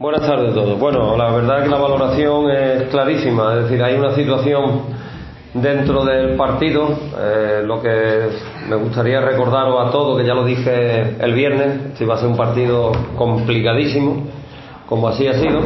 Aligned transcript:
Buenas 0.00 0.24
tardes 0.24 0.52
a 0.52 0.54
todos. 0.54 0.78
Bueno, 0.78 1.16
la 1.16 1.32
verdad 1.32 1.58
es 1.58 1.64
que 1.64 1.70
la 1.70 1.78
valoración 1.78 2.48
es 2.52 2.84
clarísima, 2.84 3.56
es 3.56 3.64
decir, 3.64 3.82
hay 3.82 3.96
una 3.96 4.14
situación 4.14 4.82
dentro 5.54 6.04
del 6.04 6.36
partido, 6.36 6.88
eh, 7.18 7.62
lo 7.64 7.82
que 7.82 8.28
me 8.68 8.76
gustaría 8.76 9.20
recordaros 9.20 9.88
a 9.88 9.90
todos, 9.90 10.20
que 10.20 10.24
ya 10.24 10.34
lo 10.34 10.44
dije 10.44 11.16
el 11.18 11.34
viernes, 11.34 11.98
si 11.98 12.04
va 12.04 12.14
a 12.14 12.18
ser 12.18 12.28
un 12.28 12.36
partido 12.36 12.92
complicadísimo, 13.16 14.22
como 14.88 15.08
así 15.08 15.26
ha 15.26 15.34
sido, 15.34 15.62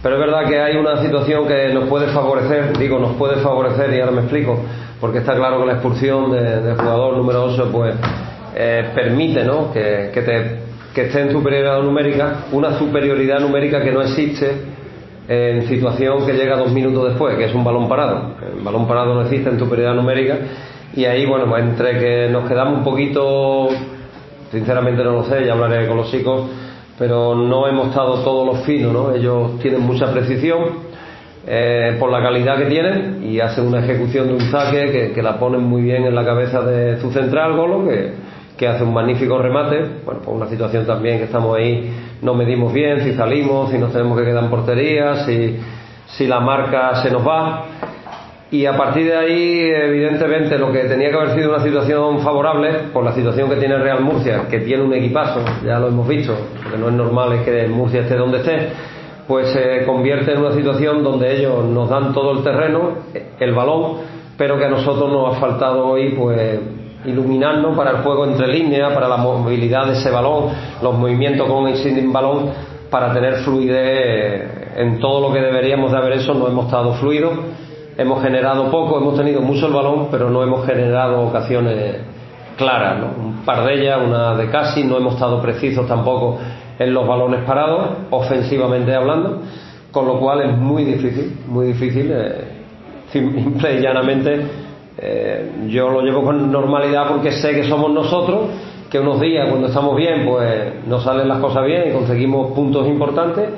pero 0.00 0.14
es 0.14 0.20
verdad 0.20 0.46
que 0.46 0.60
hay 0.60 0.76
una 0.76 1.02
situación 1.02 1.48
que 1.48 1.74
nos 1.74 1.88
puede 1.88 2.06
favorecer, 2.12 2.78
digo, 2.78 3.00
nos 3.00 3.16
puede 3.16 3.38
favorecer 3.38 3.92
y 3.94 3.98
ahora 3.98 4.12
me 4.12 4.20
explico, 4.20 4.60
porque 5.00 5.18
está 5.18 5.34
claro 5.34 5.58
que 5.58 5.66
la 5.66 5.72
expulsión 5.72 6.30
del 6.30 6.76
jugador 6.76 7.16
número 7.16 7.46
8 7.46 7.68
pues 7.72 7.96
eh, 8.54 8.90
permite 8.94 9.42
¿no? 9.42 9.72
que, 9.72 10.12
que 10.14 10.22
te 10.22 10.71
que 10.94 11.02
esté 11.02 11.22
en 11.22 11.32
superioridad 11.32 11.82
numérica, 11.82 12.46
una 12.52 12.78
superioridad 12.78 13.40
numérica 13.40 13.82
que 13.82 13.92
no 13.92 14.02
existe 14.02 14.52
en 15.28 15.66
situación 15.68 16.26
que 16.26 16.32
llega 16.32 16.56
dos 16.56 16.72
minutos 16.72 17.08
después, 17.08 17.36
que 17.36 17.44
es 17.44 17.54
un 17.54 17.64
balón 17.64 17.88
parado. 17.88 18.34
El 18.54 18.62
balón 18.62 18.86
parado 18.86 19.14
no 19.14 19.22
existe 19.22 19.48
en 19.48 19.58
superioridad 19.58 19.94
numérica 19.94 20.38
y 20.94 21.04
ahí, 21.04 21.24
bueno, 21.24 21.46
pues 21.48 21.62
entre 21.62 21.98
que 21.98 22.28
nos 22.28 22.48
quedamos 22.48 22.78
un 22.78 22.84
poquito, 22.84 23.68
sinceramente 24.50 25.02
no 25.02 25.12
lo 25.12 25.24
sé, 25.24 25.44
ya 25.46 25.52
hablaré 25.52 25.88
con 25.88 25.96
los 25.96 26.10
chicos, 26.10 26.50
pero 26.98 27.34
no 27.34 27.66
hemos 27.66 27.88
estado 27.88 28.22
todos 28.22 28.46
los 28.46 28.64
finos, 28.66 28.92
¿no? 28.92 29.14
Ellos 29.14 29.58
tienen 29.60 29.80
mucha 29.80 30.12
precisión. 30.12 30.92
Eh, 31.44 31.96
por 31.98 32.08
la 32.08 32.22
calidad 32.22 32.56
que 32.56 32.66
tienen 32.66 33.24
y 33.24 33.40
hacen 33.40 33.66
una 33.66 33.80
ejecución 33.80 34.28
de 34.28 34.34
un 34.34 34.40
saque 34.42 34.92
que, 34.92 35.12
que 35.12 35.22
la 35.22 35.40
ponen 35.40 35.64
muy 35.64 35.82
bien 35.82 36.04
en 36.04 36.14
la 36.14 36.24
cabeza 36.24 36.60
de 36.60 37.00
su 37.00 37.10
central 37.10 37.56
Golo 37.56 37.84
que, 37.84 38.12
que 38.56 38.68
hace 38.68 38.84
un 38.84 38.92
magnífico 38.92 39.38
remate, 39.38 39.78
bueno, 40.04 40.20
pues 40.24 40.36
una 40.36 40.46
situación 40.46 40.86
también 40.86 41.18
que 41.18 41.24
estamos 41.24 41.56
ahí, 41.56 41.90
no 42.20 42.34
medimos 42.34 42.72
bien 42.72 43.00
si 43.00 43.14
salimos, 43.14 43.70
si 43.70 43.78
nos 43.78 43.92
tenemos 43.92 44.18
que 44.18 44.24
quedar 44.24 44.44
en 44.44 44.50
portería, 44.50 45.24
si, 45.24 45.58
si 46.06 46.26
la 46.26 46.40
marca 46.40 47.02
se 47.02 47.10
nos 47.10 47.26
va. 47.26 47.64
Y 48.50 48.66
a 48.66 48.76
partir 48.76 49.06
de 49.06 49.16
ahí, 49.16 49.70
evidentemente, 49.70 50.58
lo 50.58 50.70
que 50.70 50.80
tenía 50.80 51.08
que 51.08 51.16
haber 51.16 51.34
sido 51.34 51.54
una 51.54 51.64
situación 51.64 52.20
favorable, 52.20 52.90
por 52.92 53.02
la 53.02 53.12
situación 53.12 53.48
que 53.48 53.56
tiene 53.56 53.78
Real 53.78 54.02
Murcia, 54.02 54.42
que 54.50 54.60
tiene 54.60 54.82
un 54.82 54.92
equipazo, 54.92 55.40
ya 55.64 55.78
lo 55.78 55.88
hemos 55.88 56.06
visto, 56.06 56.36
porque 56.62 56.76
no 56.76 56.88
es 56.88 56.94
normal 56.94 57.32
es 57.32 57.42
que 57.42 57.66
Murcia 57.68 58.02
esté 58.02 58.14
donde 58.14 58.38
esté, 58.38 58.68
pues 59.26 59.48
se 59.48 59.86
convierte 59.86 60.32
en 60.32 60.40
una 60.40 60.52
situación 60.52 61.02
donde 61.02 61.34
ellos 61.34 61.64
nos 61.64 61.88
dan 61.88 62.12
todo 62.12 62.32
el 62.32 62.44
terreno, 62.44 62.98
el 63.40 63.54
balón, 63.54 64.00
pero 64.36 64.58
que 64.58 64.66
a 64.66 64.68
nosotros 64.68 65.10
nos 65.10 65.34
ha 65.34 65.40
faltado 65.40 65.86
hoy, 65.86 66.14
pues 66.14 66.60
iluminarnos 67.04 67.76
para 67.76 67.90
el 67.90 67.96
juego 67.98 68.26
entre 68.26 68.48
líneas, 68.48 68.92
para 68.92 69.08
la 69.08 69.16
movilidad 69.16 69.86
de 69.86 69.92
ese 69.92 70.10
balón, 70.10 70.50
los 70.82 70.94
movimientos 70.94 71.48
con 71.48 71.68
y 71.68 71.76
sin 71.76 72.12
balón, 72.12 72.50
para 72.90 73.12
tener 73.12 73.36
fluidez 73.36 74.76
en 74.76 75.00
todo 75.00 75.28
lo 75.28 75.34
que 75.34 75.40
deberíamos 75.40 75.90
de 75.90 75.98
haber 75.98 76.14
hecho, 76.14 76.34
no 76.34 76.46
hemos 76.46 76.66
estado 76.66 76.94
fluidos, 76.94 77.32
hemos 77.96 78.22
generado 78.22 78.70
poco, 78.70 78.98
hemos 78.98 79.16
tenido 79.16 79.40
mucho 79.40 79.66
el 79.66 79.72
balón, 79.72 80.08
pero 80.10 80.30
no 80.30 80.42
hemos 80.42 80.66
generado 80.66 81.22
ocasiones 81.22 81.96
claras, 82.56 82.98
¿no? 82.98 83.24
un 83.24 83.44
par 83.44 83.64
de 83.64 83.74
ellas, 83.74 83.98
una 84.04 84.34
de 84.34 84.48
casi, 84.50 84.84
no 84.84 84.96
hemos 84.96 85.14
estado 85.14 85.40
precisos 85.40 85.86
tampoco 85.86 86.38
en 86.78 86.94
los 86.94 87.06
balones 87.06 87.44
parados, 87.44 87.88
ofensivamente 88.10 88.94
hablando, 88.94 89.40
con 89.90 90.06
lo 90.06 90.18
cual 90.18 90.42
es 90.42 90.56
muy 90.56 90.84
difícil, 90.84 91.38
muy 91.46 91.66
difícil, 91.68 92.10
eh, 92.12 92.44
simple 93.12 93.78
y 93.78 93.82
llanamente 93.82 94.61
eh, 94.98 95.50
yo 95.68 95.88
lo 95.90 96.02
llevo 96.02 96.22
con 96.22 96.50
normalidad 96.52 97.08
porque 97.08 97.32
sé 97.32 97.52
que 97.54 97.64
somos 97.64 97.90
nosotros, 97.90 98.48
que 98.90 98.98
unos 98.98 99.20
días 99.20 99.48
cuando 99.48 99.68
estamos 99.68 99.96
bien, 99.96 100.26
pues 100.26 100.86
nos 100.86 101.02
salen 101.02 101.28
las 101.28 101.38
cosas 101.38 101.64
bien 101.64 101.84
y 101.88 101.92
conseguimos 101.92 102.52
puntos 102.52 102.86
importantes 102.86 103.48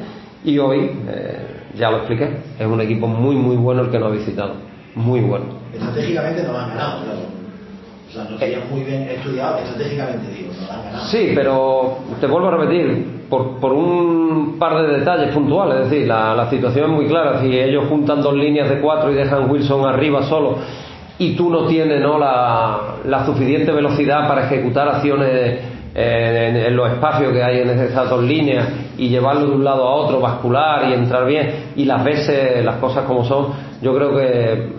y 0.44 0.58
hoy, 0.58 0.90
eh, 1.08 1.38
ya 1.74 1.90
lo 1.90 1.98
expliqué, 1.98 2.28
es 2.58 2.66
un 2.66 2.80
equipo 2.80 3.08
muy 3.08 3.34
muy 3.34 3.56
bueno 3.56 3.82
el 3.82 3.90
que 3.90 3.98
nos 3.98 4.12
ha 4.12 4.14
visitado, 4.14 4.54
muy 4.94 5.20
bueno. 5.20 5.46
Estratégicamente 5.72 6.44
nos 6.44 6.56
han 6.56 6.68
ganado, 6.70 7.04
claro. 7.04 7.20
O 8.08 8.12
sea, 8.12 8.24
nos 8.30 8.38
tenían 8.38 8.70
muy 8.70 8.84
bien 8.84 9.02
estudiado, 9.08 9.58
estratégicamente 9.58 10.32
digo, 10.32 10.52
nos 10.52 10.70
han 10.70 10.84
ganado. 10.84 11.04
Sí, 11.06 11.32
pero 11.34 11.98
te 12.20 12.28
vuelvo 12.28 12.46
a 12.46 12.50
repetir, 12.52 13.24
por, 13.28 13.56
por 13.58 13.72
un 13.72 14.56
par 14.56 14.86
de 14.86 14.98
detalles 14.98 15.34
puntuales, 15.34 15.80
es 15.80 15.90
decir, 15.90 16.06
la, 16.06 16.32
la 16.36 16.48
situación 16.48 16.90
es 16.90 16.96
muy 16.96 17.06
clara, 17.06 17.40
si 17.40 17.58
ellos 17.58 17.86
juntan 17.88 18.22
dos 18.22 18.34
líneas 18.34 18.68
de 18.68 18.80
cuatro 18.80 19.10
y 19.10 19.14
dejan 19.14 19.50
Wilson 19.50 19.84
arriba 19.84 20.22
solo 20.22 20.58
y 21.18 21.36
tú 21.36 21.50
no 21.50 21.66
tienes 21.66 22.00
¿no? 22.00 22.18
La, 22.18 22.96
la 23.04 23.26
suficiente 23.26 23.72
velocidad 23.72 24.26
para 24.28 24.46
ejecutar 24.46 24.88
acciones 24.88 25.60
en, 25.94 26.56
en, 26.56 26.76
los 26.76 26.90
espacios 26.90 27.32
que 27.32 27.42
hay 27.42 27.60
en 27.60 27.70
esas 27.70 28.10
dos 28.10 28.22
líneas 28.22 28.68
y 28.98 29.08
llevarlo 29.08 29.46
de 29.46 29.54
un 29.54 29.64
lado 29.64 29.86
a 29.86 29.94
otro, 29.94 30.20
bascular 30.20 30.88
y 30.90 30.94
entrar 30.94 31.24
bien 31.24 31.72
y 31.76 31.84
las 31.84 32.02
veces 32.02 32.64
las 32.64 32.76
cosas 32.76 33.04
como 33.04 33.24
son, 33.24 33.48
yo 33.80 33.94
creo 33.94 34.16
que 34.16 34.72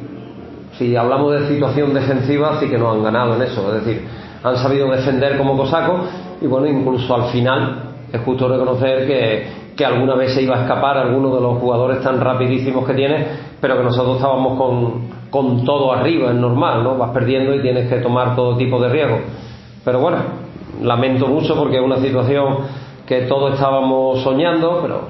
si 0.74 0.96
hablamos 0.96 1.34
de 1.34 1.48
situación 1.48 1.94
defensiva 1.94 2.60
sí 2.60 2.70
que 2.70 2.78
nos 2.78 2.98
han 2.98 3.04
ganado 3.04 3.36
en 3.36 3.44
eso, 3.44 3.74
es 3.74 3.86
decir, 3.86 4.06
han 4.44 4.58
sabido 4.58 4.92
defender 4.92 5.38
como 5.38 5.56
cosacos 5.56 6.02
y 6.42 6.48
bueno, 6.48 6.68
incluso 6.68 7.16
al 7.16 7.32
final 7.32 7.84
es 8.12 8.22
justo 8.22 8.50
reconocer 8.50 9.08
que, 9.08 9.48
que 9.76 9.86
alguna 9.86 10.16
vez 10.16 10.34
se 10.34 10.42
iba 10.42 10.58
a 10.58 10.62
escapar 10.64 10.98
alguno 10.98 11.34
de 11.34 11.42
los 11.42 11.58
jugadores 11.60 12.02
tan 12.02 12.20
rapidísimos 12.20 12.86
que 12.86 12.94
tiene, 12.94 13.26
pero 13.62 13.78
que 13.78 13.84
nosotros 13.84 14.18
estábamos 14.18 14.58
con, 14.58 15.15
con 15.36 15.66
todo 15.66 15.92
arriba, 15.92 16.30
es 16.30 16.36
normal, 16.36 16.82
¿no? 16.82 16.98
Vas 16.98 17.12
perdiendo 17.12 17.54
y 17.54 17.62
tienes 17.62 17.90
que 17.90 17.98
tomar 17.98 18.38
todo 18.38 18.56
tipo 18.56 18.80
de 18.80 18.88
riesgo. 18.88 19.20
Pero 19.84 20.00
bueno, 20.00 20.20
lamento 20.82 21.28
mucho 21.28 21.58
porque 21.58 21.76
es 21.76 21.82
una 21.82 21.98
situación 21.98 22.60
que 23.06 23.24
todos 23.24 23.56
estábamos 23.56 24.22
soñando, 24.22 24.80
pero 24.82 25.10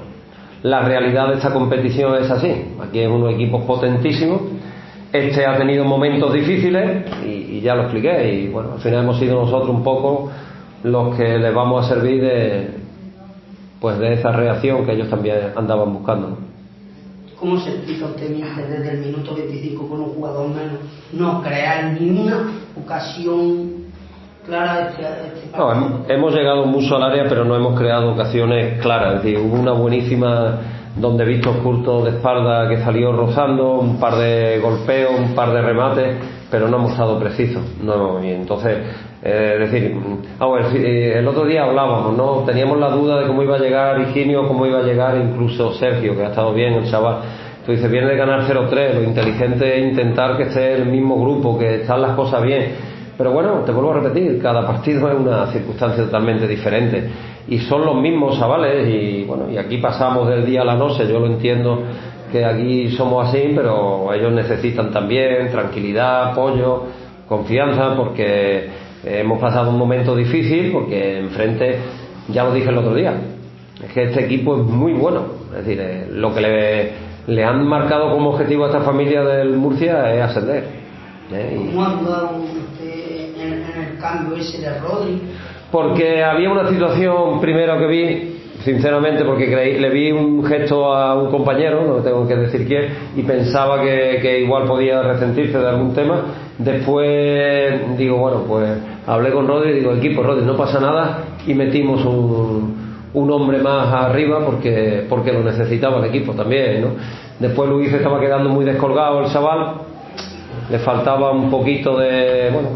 la 0.64 0.80
realidad 0.80 1.28
de 1.28 1.34
esta 1.34 1.52
competición 1.52 2.16
es 2.16 2.28
así. 2.28 2.52
Aquí 2.82 2.98
es 2.98 3.08
unos 3.08 3.34
equipos 3.34 3.62
potentísimos. 3.66 4.40
Este 5.12 5.46
ha 5.46 5.56
tenido 5.56 5.84
momentos 5.84 6.32
difíciles 6.32 7.04
y, 7.24 7.58
y 7.58 7.60
ya 7.60 7.76
lo 7.76 7.82
expliqué. 7.82 8.34
Y 8.34 8.48
bueno, 8.48 8.72
al 8.72 8.80
final 8.80 9.04
hemos 9.04 9.20
sido 9.20 9.40
nosotros 9.40 9.68
un 9.68 9.84
poco 9.84 10.28
los 10.82 11.16
que 11.16 11.38
les 11.38 11.54
vamos 11.54 11.86
a 11.86 11.94
servir 11.94 12.20
de, 12.20 12.70
pues 13.80 13.96
de 14.00 14.14
esa 14.14 14.32
reacción 14.32 14.84
que 14.84 14.92
ellos 14.92 15.08
también 15.08 15.52
andaban 15.54 15.92
buscando. 15.92 16.36
¿Cómo 17.38 17.60
se 17.60 17.70
explica 17.70 18.06
usted 18.06 18.30
mister, 18.30 18.66
desde 18.66 18.92
el 18.92 18.98
minuto 18.98 19.34
25 19.34 19.88
con 19.88 20.00
un 20.00 20.08
jugador 20.14 20.48
menos 20.48 20.78
no 21.12 21.42
crear 21.42 21.92
ninguna 21.92 22.50
ocasión 22.82 23.86
clara 24.46 24.90
este, 24.90 25.02
este 25.02 25.56
no, 25.56 25.72
hemos, 25.72 26.08
hemos 26.08 26.34
llegado 26.34 26.64
mucho 26.66 26.96
al 26.96 27.02
área 27.02 27.24
pero 27.28 27.44
no 27.44 27.56
hemos 27.56 27.78
creado 27.78 28.12
ocasiones 28.12 28.80
claras. 28.80 29.16
Es 29.16 29.22
decir, 29.22 29.38
hubo 29.38 29.60
una 29.60 29.72
buenísima 29.72 30.60
donde 30.96 31.24
Víctor 31.24 31.58
Curto 31.62 32.04
de 32.04 32.10
espalda 32.10 32.68
que 32.68 32.78
salió 32.78 33.12
rozando 33.12 33.78
un 33.78 33.98
par 33.98 34.16
de 34.16 34.58
golpeos, 34.60 35.12
un 35.18 35.34
par 35.34 35.52
de 35.52 35.62
remates 35.62 36.16
pero 36.50 36.68
no 36.68 36.76
hemos 36.78 36.92
estado 36.92 37.18
precisos 37.18 37.62
no, 37.82 38.22
y 38.24 38.30
entonces 38.30 38.78
eh, 39.28 39.58
es 39.60 39.70
decir, 39.72 39.96
vamos, 40.38 40.72
el 40.72 41.26
otro 41.26 41.46
día 41.46 41.64
hablábamos, 41.64 42.16
¿no? 42.16 42.44
Teníamos 42.44 42.78
la 42.78 42.90
duda 42.90 43.18
de 43.18 43.26
cómo 43.26 43.42
iba 43.42 43.56
a 43.56 43.58
llegar 43.58 44.00
Higinio, 44.00 44.46
cómo 44.46 44.66
iba 44.66 44.78
a 44.78 44.82
llegar 44.82 45.16
incluso 45.16 45.72
Sergio, 45.72 46.14
que 46.14 46.22
ha 46.22 46.28
estado 46.28 46.54
bien 46.54 46.74
el 46.74 46.88
chaval. 46.88 47.22
Tú 47.64 47.72
dices, 47.72 47.90
viene 47.90 48.06
de 48.06 48.16
ganar 48.16 48.42
0-3, 48.42 48.94
lo 48.94 49.02
inteligente 49.02 49.78
es 49.78 49.84
intentar 49.84 50.36
que 50.36 50.44
esté 50.44 50.74
el 50.74 50.86
mismo 50.86 51.20
grupo, 51.20 51.58
que 51.58 51.80
están 51.80 52.02
las 52.02 52.14
cosas 52.14 52.40
bien. 52.40 52.74
Pero 53.16 53.32
bueno, 53.32 53.62
te 53.64 53.72
vuelvo 53.72 53.92
a 53.92 54.00
repetir, 54.00 54.40
cada 54.40 54.66
partido 54.66 55.08
es 55.10 55.18
una 55.18 55.46
circunstancia 55.46 56.04
totalmente 56.04 56.46
diferente. 56.46 57.08
Y 57.48 57.58
son 57.60 57.84
los 57.84 57.96
mismos 57.96 58.38
chavales, 58.38 58.88
y 58.88 59.24
bueno, 59.24 59.50
y 59.50 59.56
aquí 59.56 59.78
pasamos 59.78 60.28
del 60.28 60.44
día 60.44 60.62
a 60.62 60.64
la 60.64 60.74
noche, 60.74 61.06
yo 61.08 61.20
lo 61.20 61.26
entiendo 61.26 61.82
que 62.30 62.44
aquí 62.44 62.90
somos 62.90 63.28
así, 63.28 63.52
pero 63.54 64.12
ellos 64.12 64.32
necesitan 64.32 64.90
también 64.90 65.50
tranquilidad, 65.50 66.32
apoyo, 66.32 66.82
confianza, 67.28 67.94
porque 67.96 68.68
hemos 69.04 69.40
pasado 69.40 69.70
un 69.70 69.78
momento 69.78 70.16
difícil 70.16 70.72
porque 70.72 71.18
enfrente, 71.18 71.78
ya 72.28 72.44
lo 72.44 72.52
dije 72.52 72.68
el 72.68 72.78
otro 72.78 72.94
día, 72.94 73.14
es 73.82 73.92
que 73.92 74.04
este 74.04 74.24
equipo 74.24 74.56
es 74.56 74.62
muy 74.62 74.92
bueno. 74.92 75.24
Es 75.50 75.64
decir, 75.64 75.80
eh, 75.80 76.08
lo 76.10 76.34
que 76.34 76.92
le, 77.26 77.44
han 77.44 77.66
marcado 77.66 78.10
como 78.12 78.30
objetivo 78.30 78.64
a 78.64 78.68
esta 78.68 78.80
familia 78.80 79.22
del 79.22 79.56
Murcia 79.56 80.12
es 80.14 80.22
ascender. 80.22 80.64
¿eh? 81.32 81.54
¿Cómo 81.56 81.84
ha 81.84 81.94
dudado 81.94 82.36
usted 82.36 83.36
en, 83.38 83.52
en, 83.64 83.82
el 83.82 83.85
cambio 83.98 84.36
ese 84.36 84.58
de 84.58 84.78
Rodri? 84.78 85.20
Porque 85.70 86.22
había 86.22 86.50
una 86.50 86.68
situación 86.68 87.40
primero 87.40 87.78
que 87.78 87.86
vi, 87.86 88.36
sinceramente, 88.64 89.24
porque 89.24 89.46
creí, 89.50 89.78
le 89.78 89.90
vi 89.90 90.12
un 90.12 90.44
gesto 90.44 90.94
a 90.94 91.14
un 91.14 91.30
compañero, 91.30 91.84
no 91.84 92.02
tengo 92.02 92.26
que 92.26 92.36
decir 92.36 92.66
quién, 92.66 92.92
y 93.16 93.22
pensaba 93.22 93.82
que, 93.82 94.40
igual 94.40 94.64
podía 94.64 95.02
resentirse 95.02 95.58
de 95.58 95.68
algún 95.68 95.92
tema. 95.92 96.22
Después 96.58 97.98
digo, 97.98 98.16
bueno, 98.16 98.44
pues 98.46 98.70
hablé 99.06 99.32
con 99.32 99.46
Rodri 99.46 99.72
y 99.72 99.74
digo, 99.80 99.92
equipo, 99.92 100.22
Rodri, 100.22 100.44
no 100.44 100.56
pasa 100.56 100.80
nada 100.80 101.24
y 101.46 101.52
metimos 101.52 102.04
un, 102.04 102.86
un 103.12 103.30
hombre 103.30 103.58
más 103.58 103.92
arriba 103.92 104.44
porque, 104.44 105.04
porque 105.08 105.32
lo 105.32 105.42
necesitaba 105.42 105.98
el 105.98 106.04
equipo 106.06 106.32
también, 106.32 106.82
¿no? 106.82 106.88
Después 107.38 107.68
Luis 107.68 107.92
estaba 107.92 108.20
quedando 108.20 108.50
muy 108.50 108.64
descolgado 108.64 109.24
el 109.24 109.32
chaval, 109.32 109.74
le 110.70 110.78
faltaba 110.78 111.32
un 111.32 111.50
poquito 111.50 111.98
de, 111.98 112.50
bueno, 112.52 112.70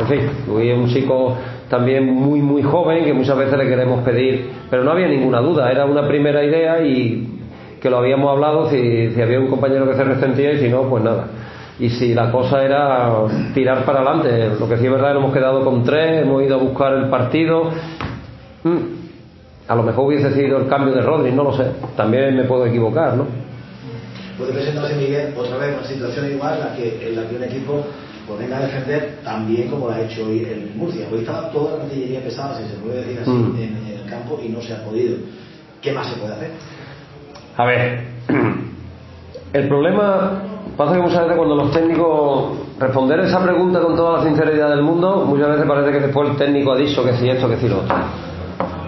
en 0.00 0.06
fin, 0.06 0.30
Luis 0.46 0.72
es 0.72 0.78
un 0.78 0.88
chico 0.88 1.36
también 1.68 2.06
muy, 2.06 2.40
muy 2.40 2.62
joven, 2.62 3.04
que 3.04 3.12
muchas 3.12 3.36
veces 3.36 3.58
le 3.58 3.68
queremos 3.68 4.02
pedir, 4.02 4.50
pero 4.70 4.84
no 4.84 4.92
había 4.92 5.08
ninguna 5.08 5.40
duda, 5.40 5.70
era 5.70 5.84
una 5.84 6.06
primera 6.06 6.44
idea 6.44 6.80
y 6.84 7.40
que 7.80 7.90
lo 7.90 7.98
habíamos 7.98 8.30
hablado, 8.30 8.70
si, 8.70 9.20
había 9.20 9.40
un 9.40 9.48
compañero 9.48 9.86
que 9.86 9.94
se 9.94 10.04
resentía 10.04 10.52
y 10.52 10.58
si 10.58 10.68
no, 10.68 10.82
pues 10.84 11.04
nada. 11.04 11.26
Y 11.78 11.90
si 11.90 12.14
la 12.14 12.30
cosa 12.30 12.64
era 12.64 13.10
tirar 13.52 13.84
para 13.84 14.00
adelante, 14.00 14.58
lo 14.58 14.68
que 14.68 14.76
sí 14.78 14.86
es 14.86 14.92
verdad, 14.92 15.16
hemos 15.16 15.32
quedado 15.34 15.64
con 15.64 15.84
tres, 15.84 16.22
hemos 16.22 16.42
ido 16.42 16.54
a 16.56 16.58
buscar 16.58 16.94
el 16.94 17.08
partido. 17.08 17.70
Mm, 18.62 18.78
a 19.66 19.74
lo 19.74 19.82
mejor 19.82 20.06
hubiese 20.06 20.32
sido 20.32 20.58
el 20.58 20.68
cambio 20.68 20.94
de 20.94 21.02
Rodri, 21.02 21.32
no 21.32 21.42
lo 21.42 21.52
sé. 21.52 21.64
También 21.96 22.36
me 22.36 22.44
puedo 22.44 22.64
equivocar, 22.66 23.16
¿no? 23.16 23.26
Puede 24.38 24.52
presentarse 24.52 24.94
Miguel 24.96 25.34
otra 25.36 25.58
vez 25.58 25.76
una 25.76 25.86
situación 25.86 26.30
igual 26.30 26.60
la 26.60 26.74
que, 26.74 27.08
en 27.08 27.16
la 27.16 27.28
que 27.28 27.36
un 27.36 27.44
equipo 27.44 27.84
venga 28.38 28.56
a 28.58 28.60
defender 28.62 29.18
tan 29.22 29.46
bien 29.46 29.68
como 29.68 29.86
lo 29.88 29.92
ha 29.94 30.00
hecho 30.00 30.26
hoy 30.26 30.40
el 30.44 30.72
Murcia. 30.74 31.06
Hoy 31.12 31.20
estaba 31.20 31.50
toda 31.50 31.78
la 31.78 31.84
artillería 31.84 32.22
pesada, 32.22 32.56
si 32.58 32.68
se 32.68 32.76
puede 32.76 33.04
decir 33.04 33.18
así, 33.20 33.30
Mm. 33.30 33.56
en, 33.56 33.76
en 33.86 33.98
el 34.02 34.10
campo 34.10 34.40
y 34.42 34.48
no 34.48 34.60
se 34.60 34.72
ha 34.74 34.84
podido. 34.84 35.16
¿Qué 35.82 35.92
más 35.92 36.06
se 36.08 36.16
puede 36.18 36.32
hacer? 36.34 36.50
A 37.56 37.64
ver, 37.66 38.04
el 39.52 39.68
problema 39.68 40.42
pasa 40.76 40.94
que 40.94 41.02
muchas 41.02 41.20
veces 41.22 41.36
cuando 41.36 41.54
los 41.56 41.70
técnicos 41.70 42.52
responder 42.78 43.20
esa 43.20 43.42
pregunta 43.42 43.80
con 43.80 43.94
toda 43.94 44.18
la 44.18 44.24
sinceridad 44.24 44.70
del 44.70 44.82
mundo, 44.82 45.24
muchas 45.26 45.48
veces 45.50 45.66
parece 45.66 45.92
que 45.92 46.00
después 46.00 46.30
el 46.30 46.36
técnico 46.36 46.72
ha 46.72 46.76
dicho 46.76 47.04
que 47.04 47.12
si 47.14 47.28
esto, 47.28 47.48
que 47.48 47.56
si 47.58 47.68
lo 47.68 47.80
otro. 47.80 47.94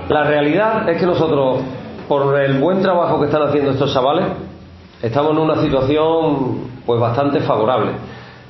La 0.09 0.25
realidad 0.25 0.89
es 0.89 0.99
que 0.99 1.07
nosotros, 1.07 1.61
por 2.09 2.41
el 2.41 2.59
buen 2.59 2.81
trabajo 2.81 3.19
que 3.21 3.27
están 3.27 3.43
haciendo 3.43 3.73
estos 3.73 3.93
chavales, 3.93 4.27
estamos 5.03 5.33
en 5.33 5.39
una 5.39 5.61
situación 5.63 6.61
pues 6.85 7.01
bastante 7.01 7.41
favorable. 7.41 7.93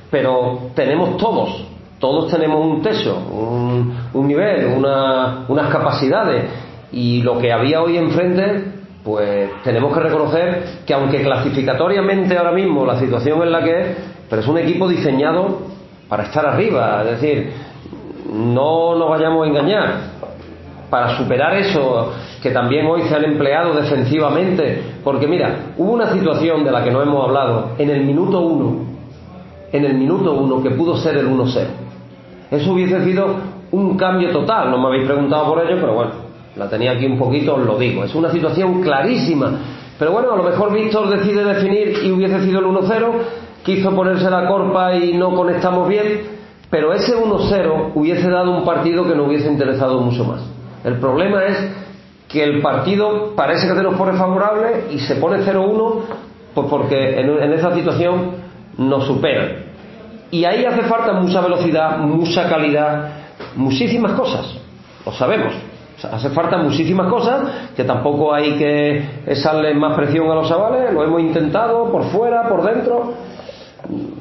Pero 0.09 0.69
tenemos 0.75 1.17
todos, 1.17 1.65
todos 1.99 2.31
tenemos 2.31 2.63
un 2.65 2.81
techo, 2.81 3.17
un, 3.31 3.93
un 4.13 4.27
nivel, 4.27 4.67
una- 4.77 5.45
unas 5.47 5.69
capacidades. 5.69 6.45
Y 6.91 7.21
lo 7.21 7.37
que 7.37 7.51
había 7.51 7.81
hoy 7.81 7.97
enfrente, 7.97 8.63
pues 9.03 9.49
tenemos 9.63 9.93
que 9.93 9.99
reconocer 9.99 10.63
que 10.85 10.93
aunque 10.93 11.21
clasificatoriamente 11.21 12.37
ahora 12.37 12.51
mismo 12.51 12.85
la 12.85 12.97
situación 12.97 13.41
es 13.43 13.49
la 13.49 13.61
que 13.63 13.81
es, 13.81 13.87
pero 14.29 14.41
es 14.41 14.47
un 14.47 14.57
equipo 14.57 14.87
diseñado 14.87 15.59
para 16.07 16.23
estar 16.23 16.45
arriba. 16.45 17.03
Es 17.03 17.19
decir, 17.19 17.51
no 18.33 18.95
nos 18.95 19.09
vayamos 19.09 19.45
a 19.45 19.49
engañar 19.49 19.93
para 20.89 21.17
superar 21.17 21.53
eso 21.55 22.13
que 22.41 22.51
también 22.51 22.85
hoy 22.87 23.01
se 23.03 23.15
han 23.15 23.25
empleado 23.25 23.73
defensivamente 23.73 24.81
porque 25.03 25.27
mira 25.27 25.73
hubo 25.77 25.91
una 25.91 26.11
situación 26.13 26.63
de 26.63 26.71
la 26.71 26.81
que 26.83 26.91
no 26.91 27.01
hemos 27.01 27.25
hablado 27.25 27.71
en 27.77 27.89
el 27.89 28.05
minuto 28.05 28.39
uno 28.39 28.96
en 29.71 29.85
el 29.85 29.95
minuto 29.95 30.33
uno 30.33 30.61
que 30.61 30.71
pudo 30.71 30.97
ser 30.97 31.17
el 31.17 31.27
1-0 31.27 31.65
eso 32.51 32.73
hubiese 32.73 33.03
sido 33.03 33.27
un 33.71 33.97
cambio 33.97 34.31
total 34.31 34.71
no 34.71 34.77
me 34.77 34.87
habéis 34.87 35.05
preguntado 35.05 35.53
por 35.53 35.65
ello 35.65 35.77
pero 35.79 35.93
bueno 35.93 36.27
la 36.57 36.67
tenía 36.69 36.91
aquí 36.93 37.05
un 37.05 37.17
poquito 37.17 37.55
os 37.55 37.65
lo 37.65 37.77
digo. 37.77 38.03
Es 38.03 38.15
una 38.15 38.31
situación 38.31 38.81
clarísima. 38.81 39.51
Pero 39.99 40.11
bueno 40.11 40.31
a 40.33 40.37
lo 40.37 40.43
mejor 40.43 40.73
Víctor 40.73 41.09
decide 41.09 41.43
definir 41.43 41.99
y 42.03 42.11
hubiese 42.11 42.43
sido 42.43 42.59
el 42.59 42.65
1-0 42.65 43.05
quiso 43.63 43.91
ponerse 43.95 44.29
la 44.29 44.47
corpa 44.47 44.95
y 44.95 45.13
no 45.13 45.35
conectamos 45.35 45.87
bien 45.87 46.37
pero 46.69 46.93
ese 46.93 47.15
1-0 47.15 47.91
hubiese 47.95 48.29
dado 48.29 48.51
un 48.51 48.65
partido 48.65 49.07
que 49.07 49.15
nos 49.15 49.27
hubiese 49.27 49.49
interesado 49.49 50.01
mucho 50.01 50.25
más. 50.25 50.41
El 50.83 50.99
problema 50.99 51.45
es 51.45 51.57
que 52.27 52.43
el 52.43 52.61
partido 52.61 53.33
parece 53.35 53.67
que 53.67 53.73
se 53.73 53.83
nos 53.83 53.95
pone 53.95 54.17
favorable 54.17 54.85
y 54.91 54.99
se 54.99 55.15
pone 55.15 55.39
0-1 55.39 56.01
pues 56.53 56.67
porque 56.69 57.19
en, 57.19 57.29
en 57.29 57.53
esa 57.53 57.73
situación 57.73 58.46
nos 58.77 59.05
superan. 59.05 59.65
Y 60.31 60.43
ahí 60.45 60.65
hace 60.65 60.83
falta 60.83 61.13
mucha 61.13 61.41
velocidad, 61.41 61.97
mucha 61.99 62.49
calidad, 62.49 63.09
muchísimas 63.55 64.13
cosas. 64.13 64.57
Lo 65.05 65.11
sabemos. 65.13 65.53
Hace 66.11 66.29
falta 66.29 66.57
muchísimas 66.57 67.07
cosas 67.07 67.71
que 67.75 67.83
tampoco 67.83 68.33
hay 68.33 68.53
que 68.57 69.03
echarle 69.25 69.73
más 69.73 69.95
presión 69.95 70.29
a 70.29 70.35
los 70.35 70.47
chavales. 70.47 70.93
Lo 70.93 71.03
hemos 71.03 71.21
intentado 71.21 71.91
por 71.91 72.03
fuera, 72.05 72.47
por 72.47 72.63
dentro. 72.63 73.13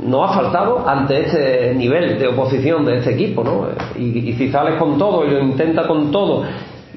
No 0.02 0.24
ha 0.24 0.28
faltado 0.28 0.88
ante 0.88 1.22
este 1.26 1.74
nivel 1.74 2.18
de 2.18 2.28
oposición 2.28 2.84
de 2.84 2.98
este 2.98 3.14
equipo, 3.14 3.42
¿no? 3.42 3.66
Y, 3.98 4.30
y 4.30 4.32
si 4.34 4.50
sales 4.50 4.76
con 4.78 4.96
todo 4.96 5.26
y 5.26 5.30
lo 5.30 5.40
intenta 5.40 5.86
con 5.86 6.10
todo 6.10 6.44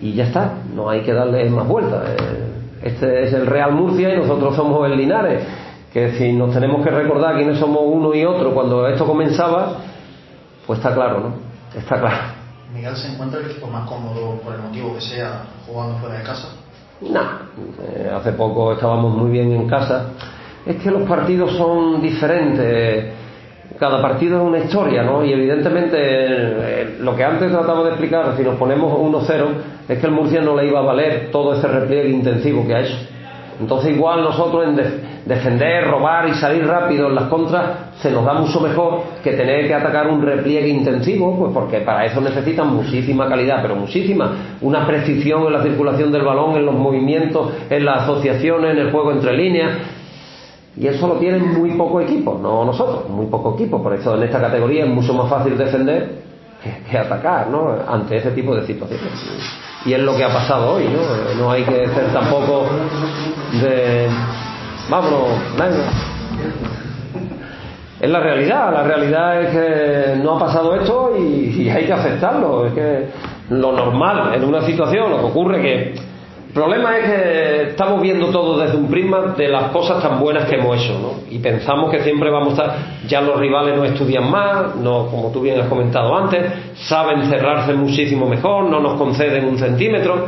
y 0.02 0.14
ya 0.14 0.26
está, 0.26 0.54
no 0.74 0.90
hay 0.90 1.02
que 1.02 1.14
darle 1.14 1.50
más 1.50 1.68
vueltas. 1.68 2.04
Eh, 2.10 2.50
Este 2.84 3.24
es 3.24 3.34
el 3.34 3.46
Real 3.48 3.74
Murcia 3.74 4.14
y 4.14 4.18
nosotros 4.18 4.56
somos 4.56 4.90
el 4.90 4.98
Linares, 4.98 5.44
que 5.94 6.12
si 6.18 6.34
nos 6.34 6.54
tenemos 6.54 6.84
que 6.84 6.92
recordar 6.92 7.36
quiénes 7.36 7.58
somos 7.58 7.82
uno 7.86 8.14
y 8.14 8.24
otro 8.26 8.54
cuando 8.54 8.88
esto 8.88 9.06
comenzaba, 9.06 9.78
pues 10.68 10.80
está 10.80 10.94
claro, 10.94 11.20
¿no? 11.20 11.34
Está 11.78 12.00
claro. 12.00 12.18
Miguel 12.74 12.96
se 12.96 13.12
encuentra 13.12 13.40
el 13.40 13.50
equipo 13.50 13.68
más 13.68 13.90
cómodo 13.90 14.40
por 14.44 14.54
el 14.54 14.62
motivo 14.62 14.94
que 14.94 15.02
sea 15.02 15.46
jugando 15.66 15.98
fuera 15.98 16.20
de 16.20 16.24
casa. 16.24 16.50
No, 17.02 17.22
eh, 17.82 18.12
hace 18.14 18.34
poco 18.34 18.74
estábamos 18.74 19.16
muy 19.16 19.32
bien 19.32 19.52
en 19.52 19.68
casa. 19.68 20.10
Es 20.66 20.76
que 20.78 20.92
los 20.92 21.08
partidos 21.08 21.56
son 21.56 22.02
diferentes. 22.02 23.14
Cada 23.80 24.02
partido 24.02 24.42
es 24.42 24.48
una 24.48 24.60
historia, 24.60 25.04
¿no? 25.04 25.24
Y 25.24 25.32
evidentemente 25.32 25.98
eh, 25.98 26.98
lo 27.00 27.16
que 27.16 27.24
antes 27.24 27.50
trataba 27.50 27.84
de 27.84 27.90
explicar, 27.92 28.36
si 28.36 28.44
nos 28.44 28.56
ponemos 28.58 28.94
1-0, 28.94 29.46
es 29.88 29.98
que 29.98 30.06
el 30.06 30.12
Murcia 30.12 30.42
no 30.42 30.56
le 30.56 30.68
iba 30.68 30.80
a 30.80 30.84
valer 30.84 31.32
todo 31.32 31.54
ese 31.54 31.68
repliegue 31.68 32.10
intensivo 32.10 32.68
que 32.68 32.76
ha 32.76 32.82
hecho. 32.82 32.98
Entonces 33.60 33.96
igual 33.96 34.22
nosotros 34.22 34.68
en 34.68 34.76
defender, 35.26 35.88
robar 35.88 36.28
y 36.28 36.34
salir 36.34 36.66
rápido 36.66 37.08
en 37.08 37.16
las 37.16 37.26
contras 37.26 37.90
se 38.02 38.12
nos 38.12 38.24
da 38.24 38.34
mucho 38.34 38.62
mejor 38.62 39.02
que 39.24 39.34
tener 39.34 39.68
que 39.68 39.74
atacar 39.74 40.08
un 40.08 40.22
repliegue 40.22 40.70
intensivo, 40.70 41.38
pues 41.38 41.52
porque 41.54 41.82
para 41.82 42.06
eso 42.06 42.22
necesitan 42.22 42.74
muchísima 42.74 43.28
calidad, 43.28 43.60
pero 43.62 43.76
muchísima, 43.76 44.58
una 44.62 44.88
precisión 44.88 45.46
en 45.48 45.54
la 45.54 45.62
circulación 45.64 46.12
del 46.12 46.24
balón, 46.24 46.56
en 46.56 46.66
los 46.66 46.76
movimientos, 46.76 47.52
en 47.70 47.86
las 47.86 48.04
asociaciones, 48.04 48.72
en 48.72 48.80
el 48.80 48.92
juego 48.92 49.12
entre 49.12 49.36
líneas. 49.36 49.78
Y 50.78 50.88
eso 50.88 51.08
lo 51.08 51.16
tienen 51.16 51.54
muy 51.54 51.72
poco 51.72 52.00
equipo, 52.00 52.40
no 52.42 52.64
nosotros, 52.64 53.10
muy 53.10 53.26
poco 53.26 53.56
equipo. 53.56 53.84
Por 53.84 53.94
eso 53.94 54.16
en 54.16 54.24
esta 54.24 54.40
categoría 54.40 54.86
es 54.86 54.90
mucho 54.90 55.14
más 55.14 55.30
fácil 55.30 55.58
defender 55.58 56.22
que, 56.64 56.90
que 56.90 56.98
atacar, 56.98 57.50
¿no? 57.50 57.76
Ante 57.86 58.16
ese 58.16 58.32
tipo 58.32 58.56
de 58.56 58.66
situaciones. 58.66 59.12
Y 59.86 59.94
es 59.94 60.00
lo 60.00 60.16
que 60.16 60.24
ha 60.24 60.32
pasado 60.32 60.76
hoy, 60.76 60.86
¿no? 60.86 61.42
No 61.42 61.52
hay 61.52 61.64
que 61.64 61.88
ser 61.88 62.14
tampoco 62.14 62.66
de. 63.62 64.08
Vámonos, 64.90 65.30
venga. 65.58 65.92
Es 68.02 68.10
la 68.10 68.20
realidad, 68.22 68.74
la 68.74 68.84
realidad 68.84 69.42
es 69.42 69.50
que 69.50 70.24
no 70.24 70.36
ha 70.36 70.40
pasado 70.40 70.74
esto 70.76 71.14
y, 71.18 71.70
hay 71.70 71.86
que 71.86 71.94
aceptarlo. 71.94 72.66
Es 72.66 72.74
que 72.74 73.06
lo 73.50 73.72
normal 73.72 74.34
en 74.34 74.44
una 74.44 74.62
situación, 74.62 75.12
lo 75.12 75.18
que 75.18 75.26
ocurre 75.26 75.62
que 75.62 75.94
el 76.50 76.54
problema 76.54 76.98
es 76.98 77.06
que 77.06 77.62
estamos 77.70 78.02
viendo 78.02 78.28
todo 78.32 78.58
desde 78.58 78.78
un 78.78 78.88
prisma 78.88 79.36
de 79.38 79.50
las 79.50 79.66
cosas 79.66 80.02
tan 80.02 80.20
buenas 80.20 80.46
que 80.46 80.56
hemos 80.56 80.82
hecho, 80.82 80.98
¿no? 81.00 81.30
Y 81.30 81.38
pensamos 81.38 81.92
que 81.92 82.00
siempre 82.02 82.32
vamos 82.32 82.58
a 82.58 82.64
estar, 82.64 82.78
ya 83.08 83.22
los 83.22 83.40
rivales 83.40 83.78
no 83.78 83.86
estudian 83.86 84.32
más, 84.32 84.76
no, 84.76 85.06
como 85.08 85.30
tú 85.32 85.42
bien 85.42 85.60
has 85.62 85.68
comentado 85.68 86.18
antes, 86.18 86.52
saben 86.88 87.30
cerrarse 87.30 87.74
muchísimo 87.74 88.28
mejor, 88.28 88.64
no 88.64 88.80
nos 88.80 88.98
conceden 88.98 89.46
un 89.46 89.60
centímetro. 89.60 90.26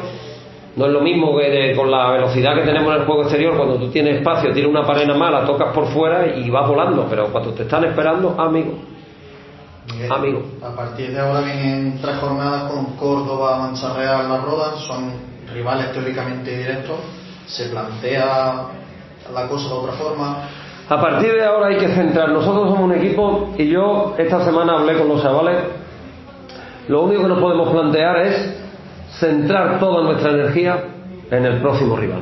No 0.76 0.86
es 0.86 0.92
lo 0.92 1.02
mismo 1.02 1.38
que 1.38 1.50
de- 1.50 1.76
con 1.76 1.92
la 1.92 2.12
velocidad 2.12 2.56
que 2.56 2.62
tenemos 2.62 2.94
en 2.94 3.02
el 3.02 3.06
juego 3.06 3.24
exterior, 3.24 3.58
cuando 3.58 3.76
tú 3.76 3.90
tienes 3.90 4.18
espacio, 4.18 4.54
tienes 4.54 4.72
una 4.72 4.86
pared 4.86 5.06
mala, 5.16 5.46
tocas 5.46 5.74
por 5.74 5.88
fuera 5.88 6.28
y 6.28 6.50
vas 6.50 6.68
volando, 6.68 7.06
pero 7.10 7.28
cuando 7.28 7.52
te 7.54 7.64
están 7.64 7.84
esperando, 7.84 8.36
amigo, 8.38 8.74
Miguel, 9.92 10.12
Amigo. 10.12 10.42
A 10.64 10.76
partir 10.76 11.12
de 11.12 11.20
ahora 11.20 11.42
vienen 11.42 12.00
tres 12.02 12.16
jornadas 12.18 12.72
con 12.72 12.86
Córdoba, 12.96 13.58
Mancha 13.58 13.94
Real, 13.94 14.30
Las 14.30 14.44
Rodas, 14.44 14.80
son 14.88 15.12
rivales 15.54 15.92
teóricamente 15.92 16.56
directos. 16.56 16.98
Se 17.48 17.68
plantea 17.70 18.68
la 19.34 19.48
cosa 19.50 19.68
de 19.68 19.74
otra 19.74 19.94
forma. 19.94 20.38
A 20.88 21.02
partir 21.02 21.34
de 21.34 21.44
ahora 21.44 21.68
hay 21.68 21.78
que 21.78 21.88
centrar. 21.90 22.30
Nosotros 22.30 22.70
somos 22.70 22.80
un 22.80 22.94
equipo 22.94 23.50
y 23.58 23.68
yo 23.68 24.14
esta 24.18 24.46
semana 24.46 24.78
hablé 24.78 24.98
con 24.98 25.08
los 25.10 25.22
chavales. 25.22 25.58
Lo 26.88 27.02
único 27.04 27.24
que 27.24 27.28
nos 27.30 27.40
podemos 27.40 27.70
plantear 27.70 28.18
es 28.18 28.61
centrar 29.20 29.80
toda 29.80 30.04
nuestra 30.04 30.32
energía 30.32 30.78
en 31.30 31.46
el 31.46 31.62
próximo 31.62 31.96
rival. 31.96 32.22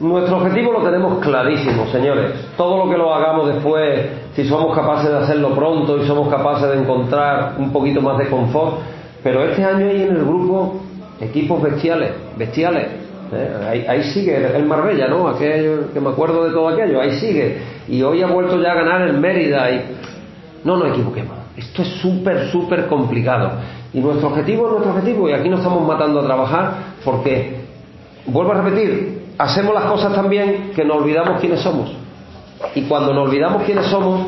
Nuestro 0.00 0.36
objetivo 0.36 0.72
lo 0.72 0.82
tenemos 0.82 1.18
clarísimo, 1.18 1.86
señores. 1.86 2.32
Todo 2.56 2.84
lo 2.84 2.90
que 2.90 2.96
lo 2.96 3.12
hagamos 3.12 3.52
después, 3.52 4.06
si 4.34 4.44
somos 4.44 4.74
capaces 4.76 5.10
de 5.10 5.16
hacerlo 5.16 5.50
pronto 5.54 5.98
y 5.98 6.06
somos 6.06 6.28
capaces 6.28 6.70
de 6.70 6.78
encontrar 6.78 7.54
un 7.58 7.72
poquito 7.72 8.00
más 8.00 8.16
de 8.18 8.28
confort. 8.28 8.76
Pero 9.24 9.42
este 9.42 9.64
año 9.64 9.88
hay 9.88 10.02
en 10.02 10.16
el 10.16 10.24
grupo 10.24 10.80
equipos 11.20 11.60
bestiales, 11.60 12.12
bestiales. 12.36 12.86
¿eh? 13.32 13.56
Ahí, 13.68 13.86
ahí 13.88 14.04
sigue 14.04 14.56
el 14.56 14.64
Marbella, 14.66 15.08
¿no? 15.08 15.26
Aquello, 15.26 15.92
que 15.92 16.00
me 16.00 16.10
acuerdo 16.10 16.44
de 16.44 16.52
todo 16.52 16.68
aquello, 16.68 17.00
ahí 17.00 17.18
sigue. 17.18 17.58
Y 17.88 18.00
hoy 18.02 18.22
ha 18.22 18.28
vuelto 18.28 18.60
ya 18.62 18.72
a 18.72 18.74
ganar 18.76 19.02
el 19.02 19.18
Mérida. 19.18 19.68
Y... 19.70 19.82
No 20.64 20.76
nos 20.76 20.90
equivoquemos. 20.90 21.36
Esto 21.56 21.82
es 21.82 21.88
súper, 22.00 22.50
súper 22.50 22.86
complicado. 22.86 23.50
Y 23.92 24.00
nuestro 24.00 24.28
objetivo 24.28 24.66
es 24.66 24.72
nuestro 24.72 24.92
objetivo. 24.92 25.28
Y 25.28 25.32
aquí 25.32 25.48
nos 25.48 25.60
estamos 25.60 25.86
matando 25.86 26.20
a 26.20 26.24
trabajar 26.24 26.72
porque, 27.04 27.64
vuelvo 28.26 28.52
a 28.52 28.62
repetir, 28.62 29.32
hacemos 29.38 29.74
las 29.74 29.84
cosas 29.84 30.14
tan 30.14 30.28
bien 30.28 30.72
que 30.74 30.84
nos 30.84 30.98
olvidamos 30.98 31.40
quiénes 31.40 31.60
somos. 31.60 31.90
Y 32.74 32.82
cuando 32.82 33.14
nos 33.14 33.28
olvidamos 33.28 33.62
quiénes 33.62 33.86
somos, 33.86 34.26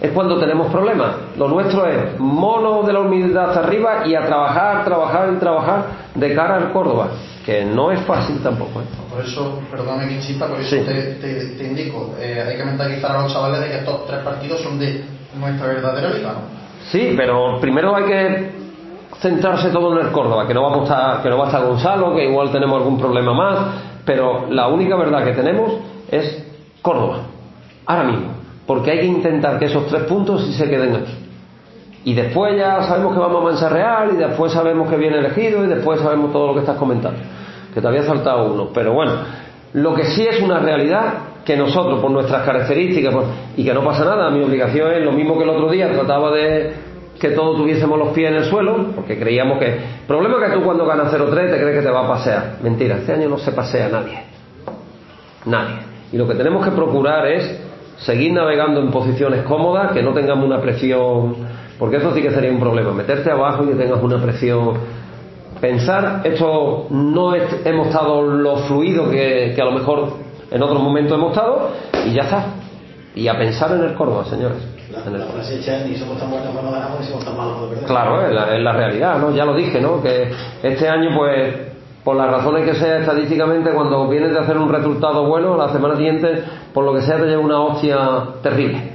es 0.00 0.10
cuando 0.12 0.38
tenemos 0.38 0.70
problemas. 0.70 1.16
Lo 1.36 1.48
nuestro 1.48 1.86
es 1.86 2.18
mono 2.18 2.82
de 2.82 2.92
la 2.92 3.00
humildad 3.00 3.50
hasta 3.50 3.60
arriba 3.60 4.06
y 4.06 4.14
a 4.14 4.26
trabajar, 4.26 4.84
trabajar 4.84 5.32
y 5.34 5.38
trabajar 5.38 5.84
de 6.14 6.34
cara 6.34 6.56
al 6.56 6.72
Córdoba, 6.72 7.08
que 7.44 7.64
no 7.64 7.90
es 7.90 8.00
fácil 8.00 8.40
tampoco. 8.42 8.80
¿eh? 8.80 8.84
Por 9.10 9.24
eso, 9.24 9.60
perdóname 9.70 10.08
que 10.08 10.14
insista, 10.14 10.46
por 10.46 10.60
eso 10.60 10.76
te, 10.84 11.66
indico, 11.66 12.14
eh, 12.20 12.44
hay 12.46 12.56
que 12.56 12.64
mentalizar 12.64 13.16
a 13.16 13.22
los 13.22 13.32
chavales 13.32 13.60
de 13.60 13.68
que 13.68 13.76
estos 13.78 14.06
tres 14.06 14.20
partidos 14.20 14.60
son 14.60 14.78
de 14.78 15.04
nuestra 15.38 15.66
verdadera 15.68 16.10
liga, 16.10 16.32
¿no? 16.32 16.64
Sí, 16.90 17.14
pero 17.16 17.58
primero 17.60 17.96
hay 17.96 18.04
que 18.04 18.63
centrarse 19.20 19.70
todo 19.70 19.98
en 19.98 20.06
el 20.06 20.12
Córdoba, 20.12 20.46
que 20.46 20.54
no 20.54 20.62
va 20.62 21.18
a 21.18 21.22
que 21.22 21.28
no 21.28 21.38
va 21.38 21.44
a 21.44 21.46
estar 21.48 21.64
Gonzalo, 21.64 22.14
que 22.14 22.24
igual 22.24 22.50
tenemos 22.50 22.78
algún 22.78 22.98
problema 22.98 23.32
más, 23.32 23.58
pero 24.04 24.46
la 24.50 24.68
única 24.68 24.96
verdad 24.96 25.24
que 25.24 25.32
tenemos 25.32 25.72
es 26.10 26.46
Córdoba, 26.82 27.18
ahora 27.86 28.04
mismo, 28.04 28.28
porque 28.66 28.90
hay 28.90 29.00
que 29.00 29.06
intentar 29.06 29.58
que 29.58 29.66
esos 29.66 29.86
tres 29.86 30.02
puntos 30.04 30.44
sí 30.44 30.52
se 30.52 30.68
queden 30.68 30.96
aquí. 30.96 31.12
Y 32.04 32.12
después 32.12 32.54
ya 32.58 32.82
sabemos 32.82 33.14
que 33.14 33.20
vamos 33.20 33.40
a 33.40 33.44
Mansa 33.44 33.68
Real, 33.70 34.10
y 34.12 34.16
después 34.16 34.52
sabemos 34.52 34.90
que 34.90 34.96
viene 34.96 35.18
elegido, 35.18 35.64
y 35.64 35.68
después 35.68 36.00
sabemos 36.00 36.32
todo 36.32 36.48
lo 36.48 36.54
que 36.54 36.60
estás 36.60 36.76
comentando, 36.76 37.18
que 37.72 37.80
te 37.80 37.88
había 37.88 38.02
saltado 38.02 38.52
uno. 38.52 38.68
Pero 38.74 38.92
bueno, 38.92 39.12
lo 39.72 39.94
que 39.94 40.04
sí 40.04 40.26
es 40.26 40.40
una 40.42 40.58
realidad 40.58 41.14
que 41.46 41.56
nosotros, 41.56 42.00
por 42.00 42.10
nuestras 42.10 42.42
características, 42.42 43.14
y 43.56 43.64
que 43.64 43.72
no 43.72 43.82
pasa 43.82 44.04
nada, 44.04 44.30
mi 44.30 44.42
obligación 44.42 44.92
es 44.92 45.02
lo 45.02 45.12
mismo 45.12 45.38
que 45.38 45.44
el 45.44 45.50
otro 45.50 45.70
día, 45.70 45.90
trataba 45.92 46.30
de 46.30 46.74
que 47.18 47.30
todos 47.30 47.56
tuviésemos 47.56 47.98
los 47.98 48.08
pies 48.08 48.30
en 48.30 48.36
el 48.36 48.44
suelo, 48.44 48.86
porque 48.94 49.18
creíamos 49.18 49.58
que... 49.58 49.66
El 49.66 50.06
problema 50.06 50.36
es 50.38 50.50
que 50.50 50.58
tú 50.58 50.64
cuando 50.64 50.84
ganas 50.84 51.12
0-3 51.12 51.50
te 51.50 51.60
crees 51.60 51.78
que 51.78 51.82
te 51.82 51.90
va 51.90 52.04
a 52.04 52.08
pasear. 52.08 52.56
Mentira, 52.62 52.96
este 52.96 53.12
año 53.12 53.28
no 53.28 53.38
se 53.38 53.52
pasea 53.52 53.88
nadie. 53.88 54.20
Nadie. 55.46 55.76
Y 56.12 56.16
lo 56.16 56.26
que 56.26 56.34
tenemos 56.34 56.64
que 56.64 56.72
procurar 56.72 57.26
es 57.26 57.60
seguir 57.98 58.32
navegando 58.32 58.80
en 58.80 58.90
posiciones 58.90 59.42
cómodas, 59.42 59.92
que 59.92 60.02
no 60.02 60.12
tengamos 60.12 60.44
una 60.44 60.60
presión, 60.60 61.36
porque 61.78 61.96
eso 61.96 62.12
sí 62.12 62.22
que 62.22 62.30
sería 62.30 62.50
un 62.50 62.60
problema, 62.60 62.92
meterte 62.92 63.30
abajo 63.30 63.64
y 63.64 63.68
que 63.68 63.74
tengas 63.74 64.02
una 64.02 64.20
presión. 64.20 64.74
Pensar, 65.60 66.20
esto 66.24 66.88
no 66.90 67.34
hemos 67.34 67.86
estado 67.86 68.22
lo 68.22 68.56
fluido 68.58 69.08
que, 69.08 69.52
que 69.54 69.62
a 69.62 69.64
lo 69.64 69.72
mejor 69.72 70.08
en 70.50 70.62
otros 70.62 70.82
momentos 70.82 71.16
hemos 71.16 71.30
estado, 71.32 71.70
y 72.06 72.12
ya 72.12 72.22
está. 72.22 72.44
Y 73.14 73.28
a 73.28 73.38
pensar 73.38 73.70
en 73.72 73.84
el 73.84 73.94
Córdoba, 73.94 74.24
señores. 74.24 74.58
Claro, 77.86 78.26
es 78.26 78.34
la, 78.34 78.56
es 78.56 78.62
la 78.62 78.72
realidad, 78.72 79.18
¿no? 79.18 79.30
Ya 79.30 79.44
lo 79.44 79.54
dije, 79.54 79.80
¿no? 79.80 80.02
Que 80.02 80.32
este 80.62 80.88
año, 80.88 81.10
pues, 81.16 81.54
por 82.02 82.16
las 82.16 82.28
razones 82.28 82.64
que 82.64 82.74
sea 82.74 82.98
estadísticamente, 82.98 83.70
cuando 83.70 84.08
vienes 84.08 84.32
de 84.32 84.38
hacer 84.40 84.58
un 84.58 84.68
resultado 84.68 85.26
bueno, 85.26 85.56
la 85.56 85.68
semana 85.70 85.96
siguiente, 85.96 86.42
por 86.72 86.84
lo 86.84 86.92
que 86.92 87.02
sea, 87.02 87.16
te 87.16 87.26
lleva 87.26 87.42
una 87.42 87.60
hostia 87.60 87.98
terrible. 88.42 88.92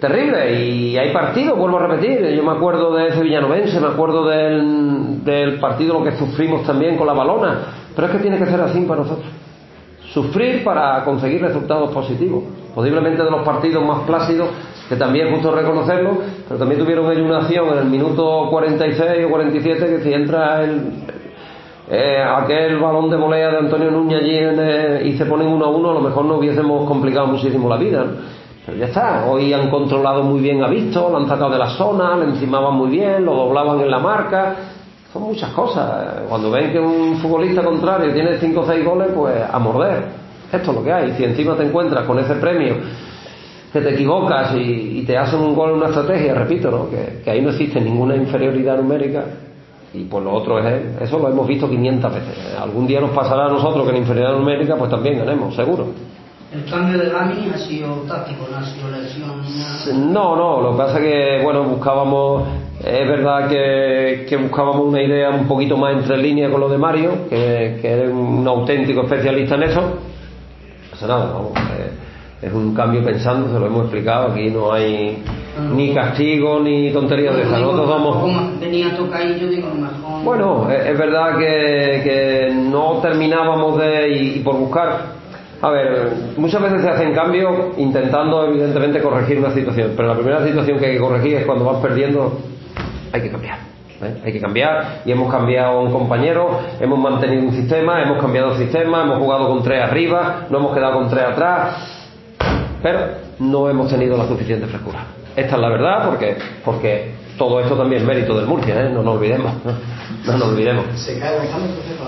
Terrible, 0.00 0.64
y 0.64 0.96
hay 0.96 1.12
partidos, 1.12 1.58
vuelvo 1.58 1.78
a 1.78 1.86
repetir. 1.86 2.26
Yo 2.36 2.42
me 2.42 2.52
acuerdo 2.52 2.94
de 2.94 3.08
ese 3.08 3.22
Villanovense, 3.22 3.80
me 3.80 3.88
acuerdo 3.88 4.26
del, 4.28 5.24
del 5.24 5.58
partido, 5.58 5.98
lo 5.98 6.04
que 6.04 6.12
sufrimos 6.12 6.64
también 6.66 6.96
con 6.96 7.06
la 7.06 7.14
balona. 7.14 7.58
Pero 7.94 8.06
es 8.06 8.12
que 8.12 8.18
tiene 8.20 8.38
que 8.38 8.46
ser 8.46 8.60
así 8.60 8.80
para 8.82 9.02
nosotros. 9.02 9.26
Sufrir 10.14 10.62
para 10.62 11.04
conseguir 11.04 11.42
resultados 11.42 11.90
positivos. 11.90 12.44
Posiblemente 12.72 13.20
de 13.20 13.30
los 13.30 13.42
partidos 13.42 13.84
más 13.84 14.06
plácidos, 14.06 14.48
que 14.88 14.94
también 14.94 15.26
es 15.26 15.34
justo 15.34 15.50
reconocerlo, 15.50 16.18
pero 16.46 16.56
también 16.56 16.80
tuvieron 16.80 17.10
ellos 17.10 17.26
una 17.26 17.38
acción 17.38 17.68
en 17.72 17.78
el 17.78 17.86
minuto 17.86 18.46
46 18.48 19.24
o 19.26 19.28
47 19.28 19.86
que 19.86 20.02
si 20.04 20.12
entra 20.12 20.62
el, 20.62 21.04
eh, 21.90 22.22
aquel 22.22 22.78
balón 22.78 23.10
de 23.10 23.16
volea 23.16 23.50
de 23.50 23.58
Antonio 23.58 23.90
Núñez 23.90 24.20
allí 24.20 24.36
en, 24.38 25.06
y 25.06 25.18
se 25.18 25.26
ponen 25.26 25.48
uno 25.48 25.64
a 25.64 25.70
uno, 25.70 25.90
a 25.90 25.94
lo 25.94 26.00
mejor 26.00 26.24
no 26.26 26.36
hubiésemos 26.36 26.86
complicado 26.88 27.26
muchísimo 27.26 27.68
la 27.68 27.76
vida. 27.76 28.06
Pero 28.64 28.78
ya 28.78 28.86
está, 28.86 29.26
hoy 29.26 29.52
han 29.52 29.68
controlado 29.68 30.22
muy 30.22 30.40
bien 30.40 30.62
a 30.62 30.68
Visto, 30.68 31.10
lo 31.10 31.18
han 31.18 31.28
sacado 31.28 31.50
de 31.50 31.58
la 31.58 31.70
zona, 31.70 32.16
le 32.16 32.26
encimaban 32.26 32.74
muy 32.74 32.88
bien, 32.88 33.24
lo 33.24 33.34
doblaban 33.34 33.80
en 33.80 33.90
la 33.90 33.98
marca. 33.98 34.56
Son 35.14 35.22
muchas 35.22 35.52
cosas. 35.52 36.22
Cuando 36.28 36.50
ven 36.50 36.72
que 36.72 36.80
un 36.80 37.18
futbolista 37.18 37.62
contrario 37.62 38.12
tiene 38.12 38.36
5 38.36 38.60
o 38.60 38.66
6 38.66 38.84
goles, 38.84 39.08
pues 39.14 39.36
a 39.48 39.58
morder. 39.60 40.06
Esto 40.52 40.72
es 40.72 40.76
lo 40.76 40.82
que 40.82 40.92
hay. 40.92 41.12
Si 41.12 41.22
encima 41.22 41.54
te 41.54 41.62
encuentras 41.62 42.04
con 42.04 42.18
ese 42.18 42.34
premio 42.34 42.74
que 43.72 43.80
te 43.80 43.94
equivocas 43.94 44.56
y, 44.56 45.04
te 45.06 45.16
hacen 45.16 45.38
un 45.38 45.54
gol 45.54 45.70
en 45.70 45.76
una 45.76 45.86
estrategia, 45.86 46.34
repito, 46.34 46.68
¿no? 46.68 46.88
que, 46.90 47.30
ahí 47.30 47.40
no 47.40 47.50
existe 47.50 47.80
ninguna 47.80 48.16
inferioridad 48.16 48.76
numérica, 48.76 49.24
y 49.92 50.02
pues 50.04 50.24
lo 50.24 50.32
otro 50.32 50.58
es 50.58 51.02
eso 51.02 51.20
lo 51.20 51.28
hemos 51.28 51.46
visto 51.46 51.70
500 51.70 52.14
veces 52.14 52.56
algún 52.58 52.84
día 52.84 53.00
nos 53.00 53.10
pasará 53.10 53.46
a 53.46 53.48
nosotros 53.48 53.84
que 53.84 53.90
en 53.90 53.98
inferioridad 53.98 54.36
numérica 54.36 54.74
pues 54.74 54.90
también 54.90 55.18
ganemos 55.18 55.54
seguro 55.54 55.86
el 56.54 56.70
cambio 56.70 56.98
de 56.98 57.10
Gami 57.10 57.50
ha 57.52 57.58
sido 57.58 57.94
táctico 58.08 58.46
no 58.50 58.58
ha 58.58 58.64
sido 58.64 58.90
lesión 58.90 60.12
no 60.12 60.36
no 60.36 60.60
lo 60.60 60.72
que 60.72 60.78
pasa 60.78 60.98
es 60.98 61.04
que 61.04 61.42
bueno 61.42 61.64
buscábamos 61.64 62.48
es 62.80 63.08
verdad 63.08 63.48
que, 63.48 64.26
que 64.28 64.36
buscábamos 64.36 64.86
una 64.86 65.02
idea 65.02 65.30
un 65.30 65.46
poquito 65.46 65.76
más 65.76 65.94
entre 65.94 66.18
línea 66.18 66.50
con 66.50 66.60
lo 66.60 66.68
de 66.68 66.78
Mario 66.78 67.28
que, 67.28 67.78
que 67.80 68.04
es 68.04 68.10
un 68.10 68.46
auténtico 68.46 69.02
especialista 69.02 69.54
en 69.54 69.62
eso. 69.62 69.80
No 69.80 70.90
pasa 70.90 71.06
nada 71.06 71.32
vamos 71.32 71.52
es 72.44 72.52
un 72.52 72.74
cambio 72.74 73.02
pensando, 73.02 73.52
se 73.52 73.58
lo 73.58 73.66
hemos 73.66 73.82
explicado, 73.84 74.32
aquí 74.32 74.50
no 74.50 74.72
hay 74.72 75.22
ni 75.72 75.94
castigo 75.94 76.60
ni 76.60 76.90
tonterías 76.92 77.34
de 77.36 77.42
esas. 77.42 77.60
Nosotros 77.60 77.88
somos... 77.88 78.60
Venía 78.60 78.90
digo, 78.90 79.68
Bueno, 80.22 80.70
es, 80.70 80.98
verdad 80.98 81.38
que, 81.38 82.00
que, 82.04 82.54
no 82.54 82.98
terminábamos 83.00 83.78
de, 83.78 84.08
y, 84.10 84.40
por 84.40 84.56
buscar, 84.56 85.23
a 85.64 85.70
ver, 85.70 86.12
muchas 86.36 86.60
veces 86.60 86.82
se 86.82 86.88
hacen 86.90 87.14
cambios 87.14 87.78
intentando 87.78 88.44
evidentemente 88.46 89.00
corregir 89.00 89.38
una 89.38 89.50
situación, 89.52 89.92
pero 89.96 90.08
la 90.08 90.14
primera 90.14 90.44
situación 90.44 90.78
que 90.78 90.86
hay 90.86 90.92
que 90.94 91.00
corregir 91.00 91.36
es 91.38 91.46
cuando 91.46 91.64
vas 91.64 91.80
perdiendo, 91.80 92.38
hay 93.12 93.22
que 93.22 93.30
cambiar. 93.30 93.58
¿eh? 94.02 94.14
Hay 94.24 94.32
que 94.32 94.40
cambiar 94.40 95.00
y 95.06 95.12
hemos 95.12 95.32
cambiado 95.32 95.80
un 95.80 95.90
compañero, 95.90 96.60
hemos 96.80 96.98
mantenido 96.98 97.44
un 97.44 97.52
sistema, 97.52 98.02
hemos 98.02 98.20
cambiado 98.20 98.52
el 98.52 98.58
sistema, 98.58 99.04
hemos 99.04 99.18
jugado 99.18 99.48
con 99.48 99.62
tres 99.62 99.82
arriba, 99.82 100.46
no 100.50 100.58
hemos 100.58 100.74
quedado 100.74 100.98
con 100.98 101.08
tres 101.08 101.24
atrás 101.24 101.94
pero 102.84 103.00
no 103.38 103.70
hemos 103.70 103.88
tenido 103.88 104.14
la 104.18 104.28
suficiente 104.28 104.66
frescura. 104.66 105.06
Esta 105.34 105.54
es 105.54 105.60
la 105.60 105.70
verdad 105.70 106.04
porque, 106.04 106.36
porque 106.62 107.14
todo 107.38 107.60
esto 107.60 107.74
también 107.76 108.02
es 108.02 108.08
mérito 108.08 108.36
del 108.36 108.46
Murcia, 108.46 108.82
¿eh? 108.82 108.90
no 108.90 109.02
nos 109.02 109.16
olvidemos. 109.16 109.52
No 110.26 110.38
nos 110.38 110.48
olvidemos. 110.48 110.86
¿Se 110.94 111.18
cae 111.18 111.36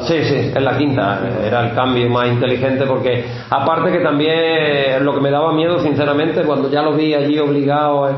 Sí, 0.07 0.25
sí, 0.25 0.51
es 0.55 0.63
la 0.63 0.79
quinta. 0.79 1.21
Era 1.45 1.69
el 1.69 1.75
cambio 1.75 2.09
más 2.09 2.29
inteligente 2.29 2.87
porque, 2.87 3.27
aparte 3.51 3.93
que 3.93 3.99
también 3.99 5.05
lo 5.05 5.15
que 5.15 5.21
me 5.21 5.31
daba 5.31 5.53
miedo, 5.53 5.79
sinceramente, 5.81 6.41
cuando 6.45 6.71
ya 6.71 6.81
lo 6.81 6.95
vi 6.95 7.13
allí 7.13 7.39
obligado, 7.39 8.09
eh, 8.09 8.15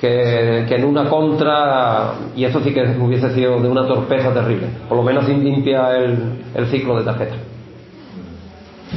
que, 0.00 0.64
que, 0.66 0.74
en 0.76 0.84
una 0.86 1.06
contra, 1.08 2.14
y 2.34 2.44
eso 2.44 2.60
sí 2.60 2.72
que 2.72 2.80
hubiese 2.98 3.34
sido 3.34 3.60
de 3.60 3.68
una 3.68 3.86
torpeza 3.86 4.32
terrible, 4.32 4.68
por 4.88 4.96
lo 4.96 5.02
menos 5.02 5.28
limpia 5.28 5.96
el, 5.98 6.44
el 6.54 6.66
ciclo 6.68 6.98
de 6.98 7.04
tarjeta. 7.04 7.36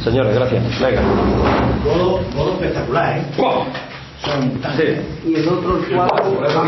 Señores, 0.03 0.35
gracias. 0.35 0.63
Venga. 0.79 1.01
Todo, 1.83 2.19
todo 2.33 2.53
espectacular, 2.53 3.17
¿eh? 3.17 3.25
Son, 4.23 4.59
sí. 4.77 5.29
Y 5.29 5.35
el 5.35 5.47
otro, 5.47 5.79
cuadro, 5.93 6.65